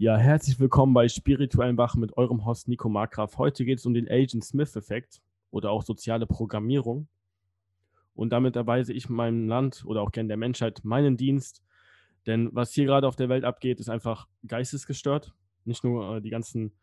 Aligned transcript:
Ja, 0.00 0.16
herzlich 0.16 0.60
willkommen 0.60 0.94
bei 0.94 1.08
Spirituellen 1.08 1.76
Wach 1.76 1.96
mit 1.96 2.16
eurem 2.16 2.46
Host 2.46 2.68
Nico 2.68 2.88
Markgraf. 2.88 3.36
Heute 3.36 3.64
geht 3.64 3.80
es 3.80 3.84
um 3.84 3.94
den 3.94 4.08
Agent 4.08 4.44
Smith-Effekt 4.44 5.20
oder 5.50 5.72
auch 5.72 5.82
soziale 5.82 6.24
Programmierung. 6.24 7.08
Und 8.14 8.30
damit 8.30 8.54
erweise 8.54 8.92
ich 8.92 9.08
meinem 9.08 9.48
Land 9.48 9.84
oder 9.84 10.02
auch 10.02 10.12
gern 10.12 10.28
der 10.28 10.36
Menschheit 10.36 10.84
meinen 10.84 11.16
Dienst. 11.16 11.64
Denn 12.28 12.48
was 12.52 12.72
hier 12.72 12.84
gerade 12.84 13.08
auf 13.08 13.16
der 13.16 13.28
Welt 13.28 13.42
abgeht, 13.42 13.80
ist 13.80 13.90
einfach 13.90 14.28
geistesgestört. 14.46 15.34
Nicht 15.64 15.82
nur 15.82 16.18
äh, 16.18 16.20
die 16.22 16.30
ganzen 16.30 16.76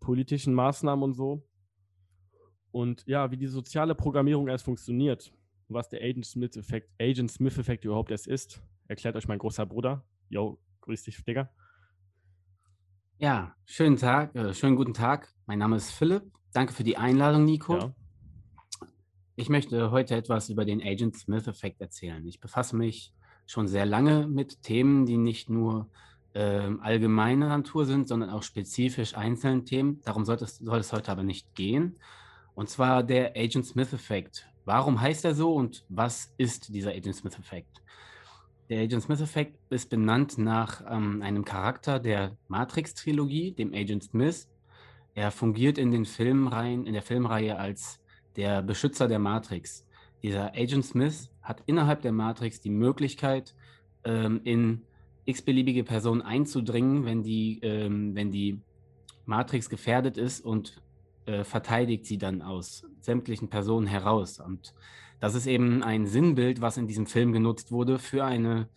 politischen 0.00 0.52
Maßnahmen 0.52 1.04
und 1.04 1.14
so. 1.14 1.46
Und 2.72 3.06
ja, 3.06 3.30
wie 3.30 3.36
die 3.36 3.46
soziale 3.46 3.94
Programmierung 3.94 4.48
erst 4.48 4.64
funktioniert, 4.64 5.32
was 5.68 5.90
der 5.90 6.02
Agent 6.02 6.26
Smith-Effekt 6.26 6.90
Agent 7.00 7.30
Smith 7.30 7.56
überhaupt 7.82 8.10
erst 8.10 8.26
ist, 8.26 8.60
erklärt 8.88 9.14
euch 9.14 9.28
mein 9.28 9.38
großer 9.38 9.64
Bruder. 9.64 10.04
Yo, 10.28 10.58
grüß 10.80 11.04
dich, 11.04 11.22
Digga. 11.22 11.52
Ja, 13.20 13.52
schönen 13.64 13.96
Tag, 13.96 14.32
äh, 14.36 14.54
schönen 14.54 14.76
guten 14.76 14.94
Tag. 14.94 15.34
Mein 15.46 15.58
Name 15.58 15.74
ist 15.74 15.90
Philipp. 15.90 16.22
Danke 16.52 16.72
für 16.72 16.84
die 16.84 16.98
Einladung, 16.98 17.44
Nico. 17.44 17.76
Ja. 17.76 17.92
Ich 19.34 19.48
möchte 19.48 19.90
heute 19.90 20.14
etwas 20.14 20.50
über 20.50 20.64
den 20.64 20.80
Agent 20.80 21.16
Smith-Effekt 21.16 21.80
erzählen. 21.80 22.24
Ich 22.28 22.38
befasse 22.38 22.76
mich 22.76 23.12
schon 23.44 23.66
sehr 23.66 23.86
lange 23.86 24.28
mit 24.28 24.62
Themen, 24.62 25.04
die 25.04 25.16
nicht 25.16 25.50
nur 25.50 25.90
ähm, 26.32 26.78
allgemeiner 26.80 27.48
Natur 27.48 27.86
sind, 27.86 28.06
sondern 28.06 28.30
auch 28.30 28.44
spezifisch 28.44 29.16
einzelnen 29.16 29.64
Themen. 29.64 30.00
Darum 30.04 30.24
soll 30.24 30.36
es, 30.36 30.58
soll 30.58 30.78
es 30.78 30.92
heute 30.92 31.10
aber 31.10 31.24
nicht 31.24 31.56
gehen. 31.56 31.98
Und 32.54 32.68
zwar 32.68 33.02
der 33.02 33.32
Agent 33.36 33.66
Smith-Effekt. 33.66 34.48
Warum 34.64 35.00
heißt 35.00 35.24
er 35.24 35.34
so 35.34 35.54
und 35.54 35.84
was 35.88 36.32
ist 36.36 36.72
dieser 36.72 36.90
Agent 36.92 37.16
Smith-Effekt? 37.16 37.82
Der 38.68 38.82
Agent 38.82 39.02
Smith-Effekt 39.02 39.58
ist 39.70 39.88
benannt 39.88 40.36
nach 40.36 40.82
ähm, 40.90 41.22
einem 41.22 41.46
Charakter 41.46 41.98
der 41.98 42.36
Matrix-Trilogie, 42.48 43.52
dem 43.52 43.72
Agent 43.72 44.04
Smith. 44.04 44.46
Er 45.14 45.30
fungiert 45.30 45.78
in 45.78 45.90
den 45.90 46.04
Filmreihen, 46.04 46.84
in 46.84 46.92
der 46.92 47.00
Filmreihe 47.00 47.58
als 47.58 47.98
der 48.36 48.60
Beschützer 48.60 49.08
der 49.08 49.20
Matrix. 49.20 49.86
Dieser 50.22 50.52
Agent 50.54 50.84
Smith 50.84 51.30
hat 51.40 51.62
innerhalb 51.64 52.02
der 52.02 52.12
Matrix 52.12 52.60
die 52.60 52.68
Möglichkeit, 52.68 53.54
ähm, 54.04 54.42
in 54.44 54.82
x-beliebige 55.24 55.82
Personen 55.82 56.20
einzudringen, 56.20 57.06
wenn 57.06 57.22
die, 57.22 57.60
ähm, 57.62 58.14
wenn 58.14 58.30
die 58.30 58.60
Matrix 59.24 59.70
gefährdet 59.70 60.18
ist 60.18 60.44
und 60.44 60.82
äh, 61.24 61.42
verteidigt 61.42 62.04
sie 62.04 62.18
dann 62.18 62.42
aus 62.42 62.84
sämtlichen 63.00 63.48
Personen 63.48 63.86
heraus. 63.86 64.40
Und 64.40 64.74
das 65.20 65.34
ist 65.34 65.46
eben 65.46 65.82
ein 65.82 66.06
Sinnbild, 66.06 66.60
was 66.60 66.76
in 66.76 66.86
diesem 66.86 67.06
Film 67.06 67.32
genutzt 67.32 67.72
wurde 67.72 67.98
für 67.98 68.24
eine, 68.24 68.68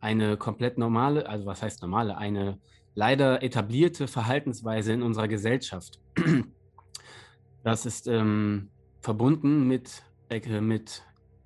eine 0.00 0.36
komplett 0.36 0.78
normale, 0.78 1.28
also 1.28 1.46
was 1.46 1.62
heißt 1.62 1.82
normale, 1.82 2.16
eine 2.16 2.58
leider 2.94 3.42
etablierte 3.42 4.08
Verhaltensweise 4.08 4.92
in 4.92 5.02
unserer 5.02 5.28
Gesellschaft. 5.28 6.00
Das 7.64 7.84
ist 7.86 8.06
ähm, 8.06 8.70
verbunden 9.00 9.66
mit, 9.66 10.04
äh, 10.30 10.60
mit 10.60 11.02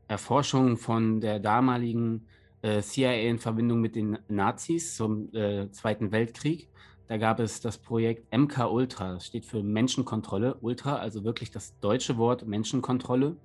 Erforschung 0.09 0.77
von 0.77 1.21
der 1.21 1.41
damaligen 1.41 2.29
äh, 2.61 2.81
CIA 2.83 3.15
in 3.15 3.39
Verbindung 3.39 3.81
mit 3.81 3.97
den 3.97 4.19
Nazis 4.29 4.95
zum 4.95 5.35
äh, 5.35 5.71
Zweiten 5.73 6.13
Weltkrieg. 6.13 6.69
Da 7.09 7.17
gab 7.17 7.41
es 7.41 7.61
das 7.61 7.79
Projekt 7.79 8.33
MK 8.33 8.71
Ultra, 8.71 9.15
das 9.15 9.27
steht 9.27 9.47
für 9.47 9.63
Menschenkontrolle. 9.63 10.59
Ultra, 10.61 10.97
also 10.97 11.25
wirklich 11.25 11.51
das 11.51 11.79
deutsche 11.81 12.19
Wort 12.19 12.47
Menschenkontrolle 12.47 13.37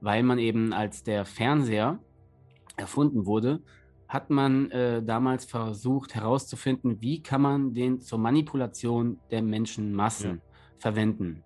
weil 0.00 0.22
man 0.22 0.38
eben 0.38 0.72
als 0.72 1.02
der 1.02 1.24
Fernseher 1.24 1.98
erfunden 2.76 3.26
wurde, 3.26 3.60
hat 4.08 4.30
man 4.30 4.70
äh, 4.70 5.02
damals 5.02 5.44
versucht 5.44 6.14
herauszufinden, 6.14 7.00
wie 7.00 7.22
kann 7.22 7.42
man 7.42 7.74
den 7.74 8.00
zur 8.00 8.18
Manipulation 8.18 9.18
der 9.30 9.42
Menschenmassen 9.42 10.36
ja. 10.36 10.42
verwenden. 10.78 11.44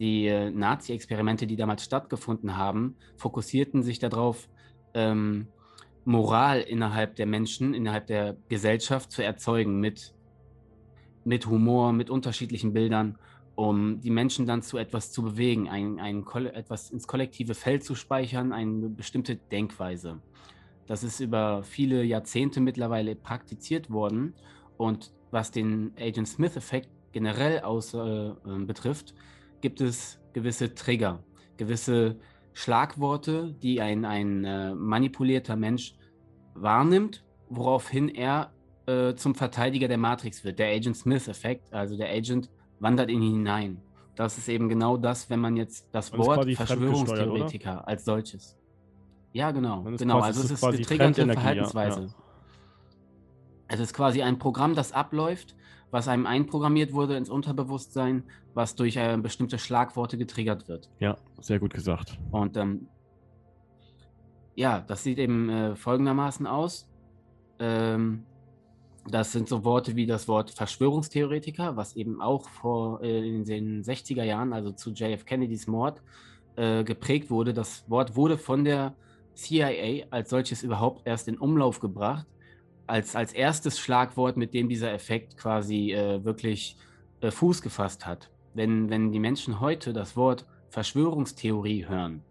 Die 0.00 0.26
äh, 0.26 0.50
Nazi-Experimente, 0.50 1.46
die 1.46 1.56
damals 1.56 1.84
stattgefunden 1.84 2.56
haben, 2.56 2.96
fokussierten 3.16 3.82
sich 3.82 3.98
darauf, 3.98 4.48
ähm, 4.94 5.48
Moral 6.04 6.60
innerhalb 6.60 7.16
der 7.16 7.26
Menschen, 7.26 7.74
innerhalb 7.74 8.06
der 8.06 8.36
Gesellschaft 8.48 9.10
zu 9.10 9.24
erzeugen 9.24 9.80
mit, 9.80 10.14
mit 11.24 11.46
Humor, 11.46 11.92
mit 11.92 12.10
unterschiedlichen 12.10 12.72
Bildern 12.72 13.18
um 13.56 14.00
die 14.00 14.10
Menschen 14.10 14.46
dann 14.46 14.62
zu 14.62 14.76
etwas 14.76 15.10
zu 15.12 15.22
bewegen, 15.22 15.68
ein, 15.68 15.98
ein, 15.98 16.24
etwas 16.54 16.90
ins 16.90 17.08
kollektive 17.08 17.54
Feld 17.54 17.82
zu 17.82 17.94
speichern, 17.94 18.52
eine 18.52 18.88
bestimmte 18.90 19.36
Denkweise. 19.36 20.20
Das 20.86 21.02
ist 21.02 21.20
über 21.20 21.62
viele 21.62 22.04
Jahrzehnte 22.04 22.60
mittlerweile 22.60 23.16
praktiziert 23.16 23.90
worden. 23.90 24.34
Und 24.76 25.12
was 25.30 25.50
den 25.50 25.92
Agent 25.98 26.28
Smith-Effekt 26.28 26.90
generell 27.12 27.60
aus, 27.60 27.94
äh, 27.94 27.98
ähm, 27.98 28.66
betrifft, 28.66 29.14
gibt 29.62 29.80
es 29.80 30.20
gewisse 30.34 30.74
Trigger, 30.74 31.24
gewisse 31.56 32.16
Schlagworte, 32.52 33.54
die 33.62 33.80
ein, 33.80 34.04
ein 34.04 34.44
äh, 34.44 34.74
manipulierter 34.74 35.56
Mensch 35.56 35.94
wahrnimmt, 36.54 37.24
woraufhin 37.48 38.10
er 38.10 38.52
äh, 38.86 39.14
zum 39.14 39.34
Verteidiger 39.34 39.88
der 39.88 39.98
Matrix 39.98 40.44
wird. 40.44 40.58
Der 40.58 40.68
Agent 40.68 40.96
Smith-Effekt, 40.96 41.72
also 41.72 41.96
der 41.96 42.10
Agent 42.10 42.50
wandert 42.80 43.10
in 43.10 43.22
ihn 43.22 43.32
hinein. 43.32 43.82
Das 44.14 44.38
ist 44.38 44.48
eben 44.48 44.68
genau 44.68 44.96
das, 44.96 45.28
wenn 45.28 45.40
man 45.40 45.56
jetzt 45.56 45.88
das 45.92 46.10
Man 46.12 46.20
Wort 46.20 46.50
Verschwörungstheoretiker 46.50 47.86
als 47.86 48.04
solches. 48.04 48.56
Ja, 49.32 49.50
genau. 49.50 49.82
Genau, 49.82 50.20
also 50.20 50.42
es 50.42 50.50
ist 50.50 50.62
getriggerte 50.62 51.26
Verhaltensweise. 51.26 52.00
ja. 52.02 52.14
Es 53.68 53.80
ist 53.80 53.92
quasi 53.92 54.22
ein 54.22 54.38
Programm, 54.38 54.74
das 54.74 54.92
abläuft, 54.92 55.56
was 55.90 56.08
einem 56.08 56.26
einprogrammiert 56.26 56.92
wurde 56.92 57.16
ins 57.16 57.28
Unterbewusstsein, 57.28 58.24
was 58.54 58.76
durch 58.76 58.96
äh, 58.96 59.18
bestimmte 59.20 59.58
Schlagworte 59.58 60.16
getriggert 60.16 60.68
wird. 60.68 60.88
Ja, 61.00 61.16
sehr 61.40 61.58
gut 61.58 61.74
gesagt. 61.74 62.18
Und 62.30 62.56
ähm, 62.56 62.88
ja, 64.54 64.80
das 64.80 65.02
sieht 65.02 65.18
eben 65.18 65.50
äh, 65.50 65.76
folgendermaßen 65.76 66.46
aus. 66.46 66.88
Ähm, 67.58 68.24
das 69.08 69.32
sind 69.32 69.48
so 69.48 69.64
Worte 69.64 69.96
wie 69.96 70.06
das 70.06 70.28
Wort 70.28 70.50
Verschwörungstheoretiker, 70.50 71.76
was 71.76 71.96
eben 71.96 72.20
auch 72.20 72.48
vor 72.48 73.02
äh, 73.02 73.28
in 73.28 73.44
den 73.44 73.82
60er 73.82 74.24
Jahren, 74.24 74.52
also 74.52 74.72
zu 74.72 74.90
JF 74.90 75.24
Kennedys 75.24 75.66
Mord, 75.66 76.02
äh, 76.56 76.84
geprägt 76.84 77.30
wurde. 77.30 77.54
Das 77.54 77.84
Wort 77.88 78.16
wurde 78.16 78.38
von 78.38 78.64
der 78.64 78.94
CIA 79.34 80.06
als 80.10 80.30
solches 80.30 80.62
überhaupt 80.62 81.06
erst 81.06 81.28
in 81.28 81.38
Umlauf 81.38 81.80
gebracht, 81.80 82.26
als, 82.86 83.14
als 83.14 83.32
erstes 83.32 83.78
Schlagwort, 83.78 84.36
mit 84.36 84.54
dem 84.54 84.68
dieser 84.68 84.92
Effekt 84.92 85.36
quasi 85.36 85.92
äh, 85.92 86.24
wirklich 86.24 86.76
äh, 87.20 87.30
Fuß 87.30 87.62
gefasst 87.62 88.06
hat. 88.06 88.30
Wenn, 88.54 88.90
wenn 88.90 89.12
die 89.12 89.20
Menschen 89.20 89.60
heute 89.60 89.92
das 89.92 90.16
Wort 90.16 90.46
Verschwörungstheorie 90.70 91.86
hören, 91.86 92.22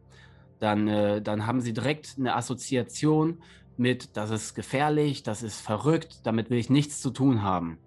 dann, 0.59 0.87
äh, 0.87 1.21
dann 1.21 1.45
haben 1.45 1.61
sie 1.61 1.73
direkt 1.73 2.15
eine 2.17 2.35
Assoziation 2.35 3.39
mit, 3.77 4.15
das 4.15 4.29
ist 4.29 4.55
gefährlich, 4.55 5.23
das 5.23 5.43
ist 5.43 5.61
verrückt, 5.61 6.21
damit 6.23 6.49
will 6.49 6.57
ich 6.57 6.69
nichts 6.69 7.01
zu 7.01 7.09
tun 7.09 7.41
haben. 7.43 7.77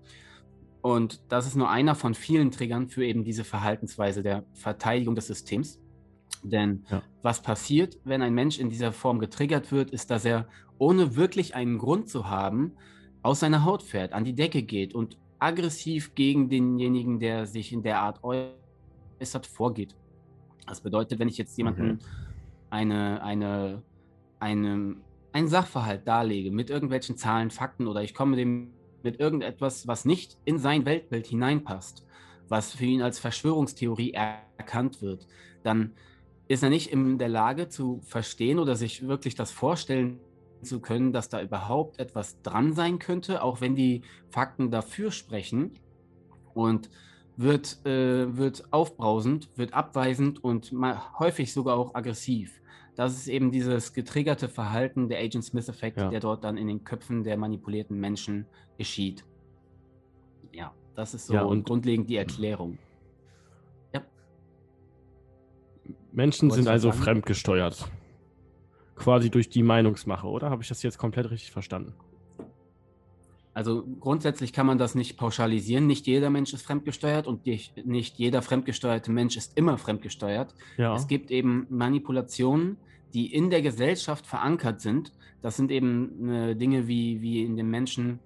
Und 0.81 1.21
das 1.29 1.47
ist 1.47 1.57
nur 1.57 1.71
einer 1.71 1.95
von 1.95 2.15
vielen 2.15 2.51
Triggern 2.51 2.89
für 2.89 3.05
eben 3.05 3.25
diese 3.25 3.45
Verhaltensweise 3.45 4.23
der 4.23 4.45
Verteidigung 4.55 5.15
des 5.15 5.27
Systems. 5.27 5.81
Denn 6.43 6.85
ja. 6.91 7.03
was 7.23 7.43
passiert, 7.43 7.99
wenn 8.05 8.23
ein 8.23 8.35
Mensch 8.35 8.59
in 8.59 8.71
dieser 8.71 8.93
Form 8.93 9.19
getriggert 9.19 9.73
wird, 9.73 9.91
ist, 9.91 10.11
dass 10.11 10.25
er, 10.25 10.47
ohne 10.79 11.17
wirklich 11.17 11.57
einen 11.57 11.79
Grund 11.79 12.09
zu 12.09 12.31
haben, 12.31 12.73
aus 13.23 13.41
seiner 13.41 13.65
Haut 13.65 13.83
fährt, 13.83 14.13
an 14.13 14.25
die 14.25 14.35
Decke 14.35 14.63
geht 14.63 14.95
und 14.95 15.19
aggressiv 15.41 16.15
gegen 16.15 16.49
denjenigen, 16.49 17.19
der 17.19 17.47
sich 17.47 17.73
in 17.73 17.83
der 17.83 18.01
Art 18.01 18.23
äußert, 18.23 19.47
vorgeht. 19.47 19.97
Das 20.67 20.81
bedeutet, 20.81 21.19
wenn 21.19 21.29
ich 21.29 21.39
jetzt 21.39 21.57
jemanden 21.59 21.93
okay. 21.93 22.05
eine, 22.71 23.23
eine, 23.23 23.83
eine 24.39 24.97
einen 25.39 25.49
Sachverhalt 25.49 26.07
darlege 26.07 26.51
mit 26.51 26.69
irgendwelchen 26.69 27.17
Zahlen, 27.17 27.51
Fakten 27.51 27.87
oder 27.87 28.03
ich 28.03 28.13
komme 28.13 28.37
dem 28.37 28.73
mit 29.05 29.21
irgendetwas, 29.21 29.87
was 29.87 30.05
nicht 30.05 30.37
in 30.45 30.59
sein 30.59 30.85
Weltbild 30.85 31.29
hineinpasst, 31.29 32.05
was 32.49 32.73
für 32.73 32.85
ihn 32.85 33.03
als 33.03 33.21
Verschwörungstheorie 33.21 34.13
erkannt 34.13 35.01
wird, 35.01 35.29
dann 35.63 35.93
ist 36.49 36.65
er 36.65 36.71
nicht 36.71 36.91
in 36.93 37.19
der 37.19 37.29
Lage 37.29 37.69
zu 37.69 38.01
verstehen 38.03 38.59
oder 38.59 38.75
sich 38.75 39.07
wirklich 39.07 39.37
das 39.37 39.53
vorstellen 39.53 40.19
zu 40.63 40.81
können, 40.81 41.13
dass 41.13 41.29
da 41.29 41.41
überhaupt 41.41 42.01
etwas 42.01 42.43
dran 42.43 42.73
sein 42.73 42.99
könnte, 42.99 43.43
auch 43.43 43.61
wenn 43.61 43.77
die 43.77 44.03
Fakten 44.31 44.73
dafür 44.73 45.13
sprechen 45.13 45.75
und 46.53 46.91
wird, 47.37 47.87
äh, 47.87 48.37
wird 48.37 48.73
aufbrausend, 48.73 49.51
wird 49.57 49.73
abweisend 49.73 50.43
und 50.43 50.73
häufig 51.21 51.53
sogar 51.53 51.77
auch 51.77 51.95
aggressiv 51.95 52.61
das 52.99 53.15
ist 53.15 53.29
eben 53.29 53.53
dieses 53.53 53.93
getriggerte 53.93 54.49
Verhalten 54.49 55.09
der 55.09 55.21
Agent 55.21 55.45
Smith-Effekt, 55.45 55.99
ja. 55.99 56.11
der 56.11 56.19
dort 56.19 56.43
dann 56.43 56.57
in 56.57 56.67
den 56.67 56.83
Köpfen 56.83 57.23
der 57.23 57.37
manipulierten 57.37 57.97
Menschen 57.97 58.45
geschieht. 58.77 59.25
Ja, 60.53 60.75
das 60.97 61.15
ist 61.15 61.29
so 61.29 61.35
ja, 61.35 61.43
und 61.43 61.65
grundlegend 61.65 62.11
die 62.11 62.17
Erklärung. 62.17 62.77
Ja. 63.95 64.03
Menschen 66.11 66.51
sind 66.51 66.67
also 66.67 66.91
fremdgesteuert. 66.91 67.89
Quasi 68.97 69.31
durch 69.31 69.49
die 69.49 69.63
Meinungsmache, 69.63 70.27
oder? 70.27 70.51
Habe 70.51 70.63
ich 70.63 70.69
das 70.69 70.83
jetzt 70.83 70.99
komplett 70.99 71.31
richtig 71.31 71.53
verstanden? 71.53 71.95
Also 73.59 73.83
grundsätzlich 73.99 74.53
kann 74.53 74.69
man 74.69 74.79
das 74.79 74.95
nicht 74.95 75.17
pauschalisieren. 75.17 75.89
Nicht 75.89 76.07
jeder 76.07 76.31
Mensch 76.31 76.55
ist 76.55 76.63
fremdgesteuert 76.63 77.27
und 77.27 77.45
nicht 77.45 78.17
jeder 78.17 78.41
fremdgesteuerte 78.41 79.11
Mensch 79.11 79.37
ist 79.37 79.59
immer 79.59 79.79
fremdgesteuert. 79.79 80.55
Ja. 80.77 80.95
Es 80.95 81.09
gibt 81.09 81.33
eben 81.33 81.67
Manipulationen, 81.69 82.77
die 83.15 83.35
in 83.35 83.51
der 83.51 83.61
Gesellschaft 83.61 84.29
verankert 84.29 84.81
sind. 84.81 85.11
Das 85.43 85.57
sind 85.57 85.73
eben 85.73 86.29
äh, 86.29 86.55
Dinge 86.55 86.87
wie, 86.87 87.21
wie 87.21 87.43
in 87.43 87.57
den 87.57 87.69
Menschen, 87.69 88.21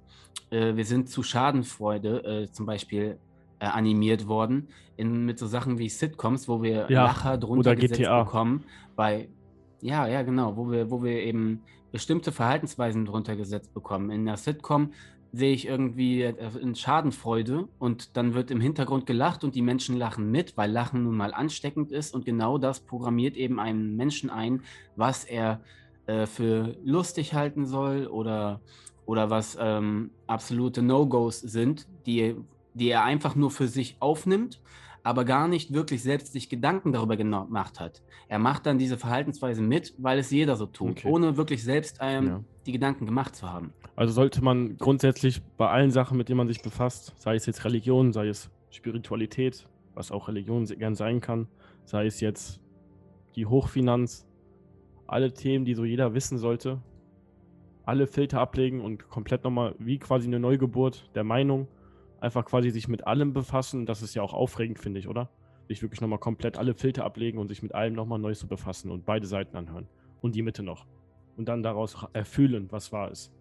äh, 0.50 0.76
wir 0.76 0.84
sind 0.84 1.08
zu 1.08 1.22
Schadenfreude 1.22 2.42
äh, 2.42 2.52
zum 2.52 2.66
Beispiel 2.66 3.16
äh, 3.58 3.64
animiert 3.64 4.28
worden, 4.28 4.68
in, 4.98 5.24
mit 5.24 5.38
so 5.38 5.46
Sachen 5.46 5.78
wie 5.78 5.88
Sitcoms, 5.88 6.46
wo 6.46 6.62
wir 6.62 6.90
ja. 6.90 7.04
Lacher 7.04 7.38
drunter 7.38 7.74
gesetzt 7.74 8.02
GTA. 8.02 8.24
bekommen, 8.24 8.64
bei 8.96 9.30
ja, 9.80 10.06
ja, 10.06 10.20
genau, 10.20 10.58
wo 10.58 10.70
wir, 10.70 10.90
wo 10.90 11.02
wir 11.02 11.22
eben 11.22 11.62
bestimmte 11.90 12.32
Verhaltensweisen 12.32 13.04
drunter 13.04 13.36
gesetzt 13.36 13.72
bekommen. 13.74 14.10
In 14.10 14.24
der 14.24 14.36
Sitcom 14.36 14.92
sehe 15.32 15.54
ich 15.54 15.66
irgendwie 15.66 16.22
in 16.22 16.74
Schadenfreude 16.74 17.66
und 17.78 18.16
dann 18.16 18.34
wird 18.34 18.50
im 18.50 18.60
Hintergrund 18.60 19.06
gelacht 19.06 19.44
und 19.44 19.54
die 19.54 19.62
Menschen 19.62 19.96
lachen 19.96 20.30
mit, 20.30 20.56
weil 20.58 20.70
Lachen 20.70 21.04
nun 21.04 21.16
mal 21.16 21.32
ansteckend 21.32 21.90
ist 21.90 22.14
und 22.14 22.26
genau 22.26 22.58
das 22.58 22.80
programmiert 22.80 23.36
eben 23.36 23.58
einen 23.58 23.96
Menschen 23.96 24.28
ein, 24.28 24.62
was 24.94 25.24
er 25.24 25.60
äh, 26.06 26.26
für 26.26 26.76
lustig 26.84 27.32
halten 27.32 27.64
soll 27.64 28.06
oder, 28.06 28.60
oder 29.06 29.30
was 29.30 29.56
ähm, 29.58 30.10
absolute 30.26 30.82
No-Gos 30.82 31.40
sind, 31.40 31.86
die, 32.04 32.36
die 32.74 32.90
er 32.90 33.04
einfach 33.04 33.34
nur 33.34 33.50
für 33.50 33.68
sich 33.68 33.96
aufnimmt 34.00 34.60
aber 35.02 35.24
gar 35.24 35.48
nicht 35.48 35.72
wirklich 35.72 36.02
selbst 36.02 36.32
sich 36.32 36.48
Gedanken 36.48 36.92
darüber 36.92 37.16
gemacht 37.16 37.80
hat. 37.80 38.02
Er 38.28 38.38
macht 38.38 38.66
dann 38.66 38.78
diese 38.78 38.96
Verhaltensweise 38.96 39.62
mit, 39.62 39.94
weil 39.98 40.18
es 40.18 40.30
jeder 40.30 40.56
so 40.56 40.66
tut, 40.66 40.90
okay. 40.90 41.08
ohne 41.08 41.36
wirklich 41.36 41.62
selbst 41.62 41.98
ähm, 42.00 42.26
ja. 42.26 42.40
die 42.66 42.72
Gedanken 42.72 43.06
gemacht 43.06 43.34
zu 43.34 43.50
haben. 43.50 43.72
Also 43.94 44.12
sollte 44.12 44.42
man 44.42 44.78
grundsätzlich 44.78 45.42
bei 45.56 45.68
allen 45.68 45.90
Sachen, 45.90 46.16
mit 46.16 46.28
denen 46.28 46.38
man 46.38 46.48
sich 46.48 46.62
befasst, 46.62 47.14
sei 47.16 47.34
es 47.34 47.46
jetzt 47.46 47.64
Religion, 47.64 48.12
sei 48.12 48.28
es 48.28 48.50
Spiritualität, 48.70 49.68
was 49.94 50.10
auch 50.10 50.28
Religion 50.28 50.64
gern 50.64 50.94
sein 50.94 51.20
kann, 51.20 51.46
sei 51.84 52.06
es 52.06 52.20
jetzt 52.20 52.60
die 53.36 53.46
Hochfinanz, 53.46 54.26
alle 55.06 55.34
Themen, 55.34 55.64
die 55.64 55.74
so 55.74 55.84
jeder 55.84 56.14
wissen 56.14 56.38
sollte, 56.38 56.80
alle 57.84 58.06
Filter 58.06 58.40
ablegen 58.40 58.80
und 58.80 59.08
komplett 59.08 59.44
nochmal 59.44 59.74
wie 59.78 59.98
quasi 59.98 60.26
eine 60.26 60.40
Neugeburt 60.40 61.10
der 61.14 61.24
Meinung 61.24 61.68
einfach 62.22 62.44
quasi 62.44 62.70
sich 62.70 62.88
mit 62.88 63.06
allem 63.06 63.32
befassen. 63.32 63.84
Das 63.84 64.00
ist 64.00 64.14
ja 64.14 64.22
auch 64.22 64.32
aufregend, 64.32 64.78
finde 64.78 65.00
ich, 65.00 65.08
oder? 65.08 65.28
Sich 65.68 65.82
wirklich 65.82 66.00
nochmal 66.00 66.20
komplett 66.20 66.56
alle 66.56 66.74
Filter 66.74 67.04
ablegen 67.04 67.38
und 67.38 67.48
sich 67.48 67.62
mit 67.62 67.74
allem 67.74 67.94
nochmal 67.94 68.18
neu 68.18 68.32
zu 68.34 68.46
befassen 68.46 68.90
und 68.90 69.04
beide 69.04 69.26
Seiten 69.26 69.56
anhören. 69.56 69.88
Und 70.20 70.36
die 70.36 70.42
Mitte 70.42 70.62
noch. 70.62 70.86
Und 71.36 71.48
dann 71.48 71.62
daraus 71.62 71.96
erfühlen, 72.12 72.70
was 72.70 72.92
wahr 72.92 73.10
ist. 73.10 73.32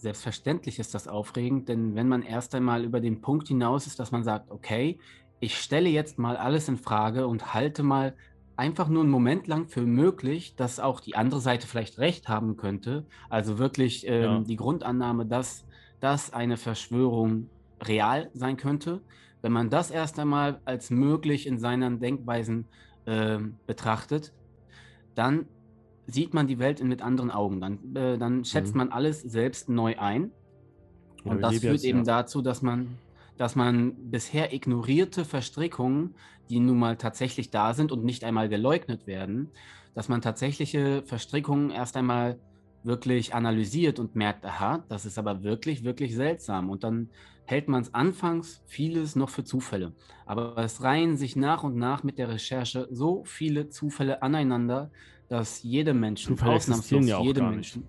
Selbstverständlich 0.00 0.78
ist 0.78 0.94
das 0.94 1.08
aufregend, 1.08 1.68
denn 1.68 1.94
wenn 1.94 2.08
man 2.08 2.22
erst 2.22 2.54
einmal 2.54 2.84
über 2.84 3.00
den 3.00 3.20
Punkt 3.20 3.48
hinaus 3.48 3.86
ist, 3.86 4.00
dass 4.00 4.12
man 4.12 4.24
sagt, 4.24 4.50
okay, 4.50 4.98
ich 5.40 5.58
stelle 5.58 5.88
jetzt 5.88 6.18
mal 6.18 6.36
alles 6.36 6.68
in 6.68 6.76
Frage 6.76 7.26
und 7.26 7.52
halte 7.52 7.82
mal 7.82 8.14
einfach 8.56 8.88
nur 8.88 9.02
einen 9.02 9.10
Moment 9.10 9.46
lang 9.46 9.68
für 9.68 9.82
möglich, 9.82 10.54
dass 10.56 10.80
auch 10.80 11.00
die 11.00 11.16
andere 11.16 11.40
Seite 11.40 11.66
vielleicht 11.66 11.98
recht 11.98 12.28
haben 12.28 12.56
könnte. 12.56 13.04
Also 13.28 13.58
wirklich 13.58 14.06
ähm, 14.06 14.22
ja. 14.22 14.40
die 14.40 14.56
Grundannahme, 14.56 15.26
dass 15.26 15.64
dass 16.00 16.32
eine 16.32 16.56
Verschwörung 16.56 17.48
real 17.82 18.30
sein 18.34 18.56
könnte. 18.56 19.00
Wenn 19.42 19.52
man 19.52 19.70
das 19.70 19.90
erst 19.90 20.18
einmal 20.18 20.60
als 20.64 20.90
möglich 20.90 21.46
in 21.46 21.58
seinen 21.58 22.00
Denkweisen 22.00 22.66
äh, 23.04 23.38
betrachtet, 23.66 24.32
dann 25.14 25.46
sieht 26.12 26.34
man 26.34 26.46
die 26.46 26.58
Welt 26.58 26.82
mit 26.82 27.02
anderen 27.02 27.30
Augen. 27.30 27.60
Dann, 27.60 27.96
äh, 27.96 28.18
dann 28.18 28.44
schätzt 28.44 28.74
mhm. 28.74 28.78
man 28.78 28.88
alles 28.90 29.20
selbst 29.22 29.68
neu 29.68 29.98
ein. 29.98 30.30
Und 31.24 31.36
ja, 31.36 31.50
das 31.50 31.58
führt 31.58 31.74
jetzt, 31.74 31.84
eben 31.84 31.98
ja. 31.98 32.04
dazu, 32.04 32.42
dass 32.42 32.62
man, 32.62 32.98
dass 33.36 33.56
man 33.56 34.10
bisher 34.10 34.52
ignorierte 34.52 35.24
Verstrickungen, 35.24 36.14
die 36.48 36.60
nun 36.60 36.78
mal 36.78 36.96
tatsächlich 36.96 37.50
da 37.50 37.74
sind 37.74 37.92
und 37.92 38.04
nicht 38.04 38.24
einmal 38.24 38.48
geleugnet 38.48 39.06
werden, 39.06 39.48
dass 39.94 40.08
man 40.08 40.20
tatsächliche 40.20 41.02
Verstrickungen 41.04 41.70
erst 41.70 41.96
einmal 41.96 42.38
wirklich 42.82 43.34
analysiert 43.34 43.98
und 43.98 44.16
merkt, 44.16 44.44
aha, 44.44 44.84
das 44.88 45.04
ist 45.04 45.18
aber 45.18 45.42
wirklich, 45.42 45.84
wirklich 45.84 46.14
seltsam. 46.14 46.70
Und 46.70 46.84
dann 46.84 47.10
hält 47.44 47.68
man 47.68 47.82
es 47.82 47.92
anfangs 47.92 48.62
vieles 48.66 49.16
noch 49.16 49.28
für 49.28 49.44
Zufälle. 49.44 49.92
Aber 50.24 50.56
es 50.58 50.82
reihen 50.82 51.16
sich 51.16 51.36
nach 51.36 51.62
und 51.62 51.76
nach 51.76 52.02
mit 52.02 52.18
der 52.18 52.28
Recherche 52.28 52.88
so 52.90 53.24
viele 53.24 53.68
Zufälle 53.68 54.22
aneinander, 54.22 54.90
dass 55.30 55.62
jede 55.62 55.94
Mensch, 55.94 56.28
ausnahmslos 56.28 57.06
ja 57.06 57.20
jede 57.22 57.42
Menschen, 57.42 57.86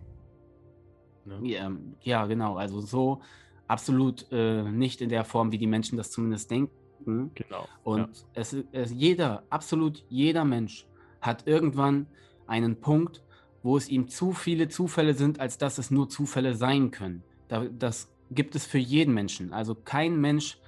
ne? 1.25 1.39
ja, 1.41 1.71
ja, 2.01 2.25
genau, 2.27 2.55
also 2.55 2.79
so 2.81 3.21
absolut 3.67 4.27
äh, 4.31 4.63
nicht 4.63 5.01
in 5.01 5.09
der 5.09 5.25
Form, 5.25 5.51
wie 5.51 5.57
die 5.57 5.65
Menschen 5.65 5.97
das 5.97 6.11
zumindest 6.11 6.51
denken. 6.51 7.31
Genau. 7.33 7.67
Und 7.83 7.99
ja. 7.99 8.23
es, 8.35 8.55
es, 8.71 8.91
jeder, 8.91 9.43
absolut 9.49 10.05
jeder 10.07 10.45
Mensch 10.45 10.85
hat 11.19 11.47
irgendwann 11.47 12.05
einen 12.45 12.79
Punkt, 12.79 13.23
wo 13.63 13.75
es 13.75 13.89
ihm 13.89 14.07
zu 14.07 14.33
viele 14.33 14.67
Zufälle 14.67 15.15
sind, 15.15 15.39
als 15.39 15.57
dass 15.57 15.79
es 15.79 15.89
nur 15.89 16.09
Zufälle 16.09 16.53
sein 16.53 16.91
können. 16.91 17.23
das 17.47 18.11
gibt 18.29 18.55
es 18.55 18.65
für 18.65 18.77
jeden 18.77 19.15
Menschen. 19.15 19.51
Also 19.51 19.73
kein 19.73 20.21
Mensch 20.21 20.59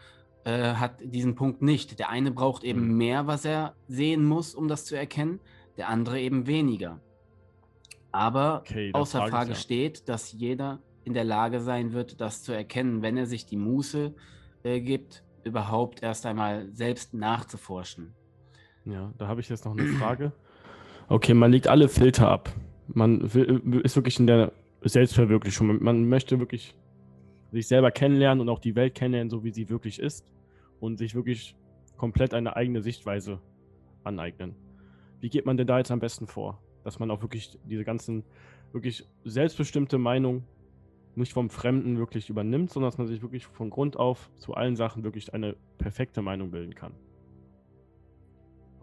äh, 0.43 0.73
hat 0.73 0.95
diesen 1.03 1.35
Punkt 1.35 1.61
nicht. 1.61 1.99
Der 1.99 2.09
eine 2.09 2.31
braucht 2.31 2.63
eben 2.63 2.87
mhm. 2.87 2.97
mehr, 2.97 3.27
was 3.27 3.45
er 3.45 3.75
sehen 3.87 4.25
muss, 4.25 4.55
um 4.55 4.67
das 4.67 4.85
zu 4.85 4.95
erkennen, 4.95 5.39
der 5.77 5.89
andere 5.89 6.19
eben 6.19 6.47
weniger. 6.47 6.99
Aber 8.11 8.59
okay, 8.59 8.91
außer 8.93 9.19
Frage, 9.19 9.31
Frage 9.31 9.49
ja. 9.49 9.55
steht, 9.55 10.07
dass 10.07 10.31
jeder 10.31 10.79
in 11.03 11.13
der 11.13 11.23
Lage 11.23 11.59
sein 11.59 11.93
wird, 11.93 12.21
das 12.21 12.43
zu 12.43 12.53
erkennen, 12.53 13.01
wenn 13.01 13.17
er 13.17 13.25
sich 13.25 13.45
die 13.45 13.57
Muße 13.57 14.13
äh, 14.63 14.79
gibt, 14.79 15.23
überhaupt 15.43 16.03
erst 16.03 16.25
einmal 16.25 16.69
selbst 16.71 17.13
nachzuforschen. 17.13 18.13
Ja, 18.85 19.13
da 19.17 19.27
habe 19.27 19.41
ich 19.41 19.49
jetzt 19.49 19.65
noch 19.65 19.77
eine 19.77 19.87
Frage. 19.87 20.31
Okay, 21.09 21.33
man 21.33 21.51
legt 21.51 21.67
alle 21.67 21.89
Filter 21.89 22.29
ab. 22.29 22.53
Man 22.87 23.33
will, 23.33 23.81
ist 23.83 23.95
wirklich 23.95 24.19
in 24.19 24.27
der 24.27 24.51
Selbstverwirklichung. 24.81 25.83
Man 25.83 26.07
möchte 26.07 26.39
wirklich 26.39 26.75
sich 27.51 27.67
selber 27.67 27.91
kennenlernen 27.91 28.41
und 28.41 28.49
auch 28.49 28.59
die 28.59 28.75
Welt 28.75 28.95
kennenlernen, 28.95 29.29
so 29.29 29.43
wie 29.43 29.51
sie 29.51 29.69
wirklich 29.69 29.99
ist. 29.99 30.25
Und 30.79 30.97
sich 30.97 31.15
wirklich 31.15 31.55
komplett 31.97 32.33
eine 32.33 32.55
eigene 32.55 32.81
Sichtweise 32.81 33.39
aneignen. 34.03 34.55
Wie 35.23 35.29
geht 35.29 35.45
man 35.45 35.55
denn 35.55 35.65
da 35.65 35.77
jetzt 35.77 35.89
am 35.89 36.01
besten 36.01 36.27
vor? 36.27 36.61
Dass 36.83 36.99
man 36.99 37.09
auch 37.09 37.21
wirklich 37.21 37.57
diese 37.63 37.85
ganzen, 37.85 38.25
wirklich 38.73 39.05
selbstbestimmte 39.23 39.97
Meinung 39.97 40.43
nicht 41.15 41.31
vom 41.31 41.49
Fremden 41.49 41.97
wirklich 41.97 42.29
übernimmt, 42.29 42.71
sondern 42.71 42.91
dass 42.91 42.97
man 42.97 43.07
sich 43.07 43.21
wirklich 43.21 43.45
von 43.45 43.69
Grund 43.69 43.95
auf 43.95 44.29
zu 44.35 44.53
allen 44.53 44.75
Sachen 44.75 45.05
wirklich 45.05 45.33
eine 45.33 45.55
perfekte 45.77 46.21
Meinung 46.21 46.51
bilden 46.51 46.75
kann. 46.75 46.91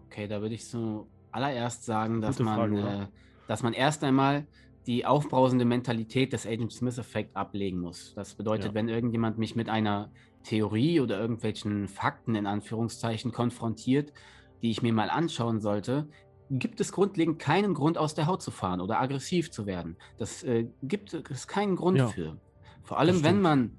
Okay, 0.07 0.29
da 0.29 0.41
würde 0.41 0.55
ich 0.55 0.67
so 0.67 1.09
allererst 1.31 1.85
sagen, 1.85 2.23
dass 2.23 2.39
man 2.39 2.57
Frage, 2.57 2.81
äh, 2.81 3.07
dass 3.47 3.63
man 3.63 3.75
erst 3.75 4.03
einmal 4.03 4.47
die 4.87 5.05
aufbrausende 5.05 5.67
Mentalität 5.67 6.33
des 6.33 6.47
Agent 6.47 6.73
Smith-Effekt 6.73 7.37
ablegen 7.37 7.81
muss. 7.81 8.15
Das 8.15 8.35
bedeutet, 8.35 8.69
ja. 8.69 8.75
wenn 8.75 8.89
irgendjemand 8.89 9.37
mich 9.37 9.57
mit 9.57 9.69
einer 9.69 10.11
Theorie 10.45 11.01
oder 11.01 11.21
irgendwelchen 11.21 11.87
Fakten 11.87 12.35
in 12.35 12.47
Anführungszeichen 12.47 13.31
konfrontiert, 13.31 14.15
die 14.63 14.71
ich 14.71 14.81
mir 14.81 14.95
mal 14.95 15.11
anschauen 15.11 15.61
sollte, 15.61 16.09
gibt 16.51 16.81
es 16.81 16.93
grundlegend 16.93 17.39
keinen 17.39 17.75
Grund, 17.75 17.97
aus 17.97 18.15
der 18.15 18.27
Haut 18.27 18.43
zu 18.43 18.51
fahren 18.51 18.81
oder 18.81 19.01
aggressiv 19.01 19.51
zu 19.51 19.67
werden. 19.67 19.97
Das 20.19 20.43
äh, 20.43 20.67
gibt 20.83 21.15
es 21.15 21.47
keinen 21.47 21.77
Grund 21.77 21.99
ja. 21.99 22.09
für. 22.09 22.37
Vor 22.83 22.99
allem, 22.99 23.23
wenn 23.23 23.41
man 23.41 23.77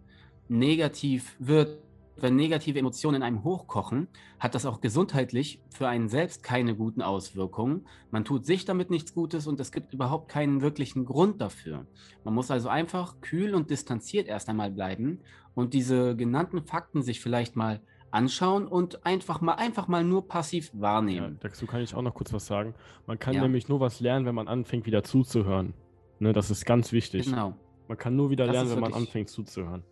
negativ 0.48 1.36
wird 1.40 1.78
wenn 2.22 2.36
negative 2.36 2.78
Emotionen 2.78 3.18
in 3.18 3.24
einem 3.24 3.44
hochkochen, 3.44 4.08
hat 4.40 4.56
das 4.56 4.66
auch 4.66 4.82
gesundheitlich 4.82 5.62
für 5.70 5.88
einen 5.88 6.10
selbst 6.10 6.44
keine 6.44 6.75
guten 6.75 7.01
Auswirkungen. 7.01 7.88
Man 8.12 8.25
tut 8.25 8.46
sich 8.46 8.66
damit 8.66 8.90
nichts 8.90 9.13
Gutes 9.13 9.48
und 9.48 9.60
es 9.60 9.72
gibt 9.72 9.94
überhaupt 9.94 10.30
keinen 10.30 10.62
wirklichen 10.62 11.06
Grund 11.06 11.42
dafür. 11.42 11.88
Man 12.24 12.34
muss 12.34 12.51
also 12.51 12.70
einfach 12.70 13.22
kühl 13.22 13.56
und 13.56 13.70
distanziert 13.70 14.28
erst 14.28 14.50
einmal 14.50 14.72
bleiben 14.72 15.22
und 15.56 15.74
diese 15.74 16.16
genannten 16.16 16.63
Fakten 16.63 17.01
sich 17.01 17.22
vielleicht 17.22 17.56
mal 17.56 17.82
anschauen 18.12 18.68
und 18.68 19.06
einfach 19.06 19.41
mal 19.41 19.53
einfach 19.53 19.88
mal 19.88 20.03
nur 20.03 20.27
passiv 20.27 20.70
wahrnehmen. 20.74 21.39
Ja, 21.41 21.50
dazu 21.50 21.65
kann 21.65 21.82
ich 21.82 21.96
auch 21.96 22.01
noch 22.01 22.13
kurz 22.13 22.32
was 22.34 22.46
sagen. 22.46 22.75
Man 23.08 23.18
kann 23.18 23.34
ja. 23.34 23.41
nämlich 23.41 23.70
nur 23.70 23.80
was 23.80 24.00
lernen, 24.00 24.25
wenn 24.25 24.36
man 24.36 24.48
anfängt 24.48 24.86
wieder 24.86 25.03
zuzuhören. 25.03 25.74
Ne, 26.20 26.34
das 26.34 26.51
ist 26.51 26.65
ganz 26.65 26.91
wichtig. 26.91 27.25
Genau. 27.25 27.56
Man 27.88 27.98
kann 27.98 28.15
nur 28.15 28.30
wieder 28.30 28.46
das 28.46 28.53
lernen, 28.53 28.72
wenn 28.72 28.80
man 28.80 28.94
anfängt 28.94 29.30
zuzuhören. 29.30 29.84